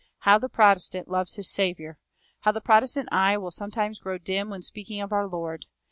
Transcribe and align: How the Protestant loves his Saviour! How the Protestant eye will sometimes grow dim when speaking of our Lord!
How 0.21 0.39
the 0.39 0.49
Protestant 0.49 1.09
loves 1.09 1.35
his 1.35 1.47
Saviour! 1.47 1.99
How 2.39 2.51
the 2.51 2.59
Protestant 2.59 3.09
eye 3.11 3.37
will 3.37 3.51
sometimes 3.51 3.99
grow 3.99 4.17
dim 4.17 4.49
when 4.49 4.63
speaking 4.63 4.99
of 4.99 5.13
our 5.13 5.27
Lord! 5.27 5.67